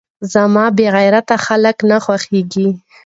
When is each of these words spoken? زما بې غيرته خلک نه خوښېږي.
زما 0.33 0.65
بې 0.77 0.87
غيرته 0.95 1.35
خلک 1.45 1.77
نه 1.89 1.97
خوښېږي. 2.05 2.67